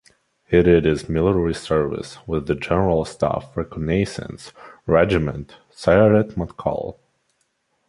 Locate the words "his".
0.85-1.07